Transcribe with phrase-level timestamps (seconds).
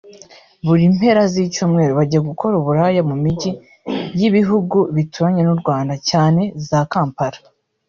[0.65, 3.51] buri mpera z’icyumweru bajya gukora ubulaya mu mijyi
[4.19, 7.39] y’ibihugu bituranye n’u Rwanda cyane za Kampala